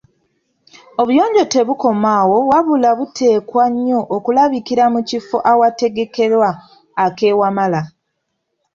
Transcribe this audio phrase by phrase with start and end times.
[1.01, 6.49] Obuyonjo tebukoma awo wabula buteekwa nnyo okulabikira mu kifo awategekerwa
[7.05, 7.81] ak’e Wamala.